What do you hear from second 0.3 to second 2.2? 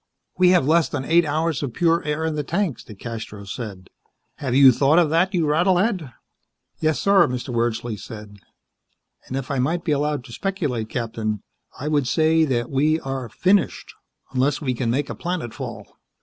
"We have less than eight hours of pure